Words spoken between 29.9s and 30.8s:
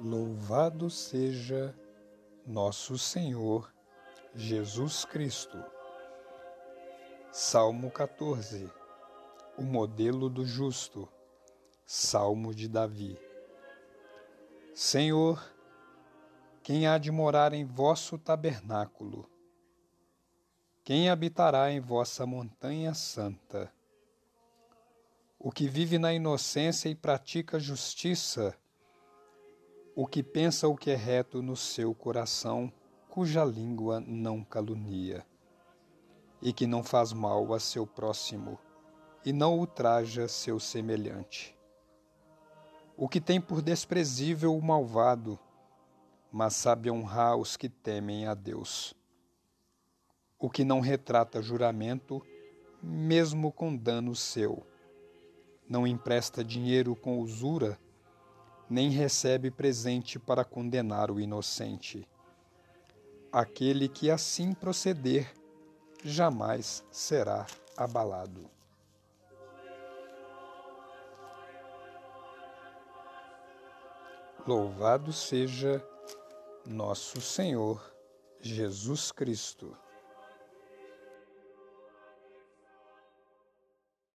o que pensa o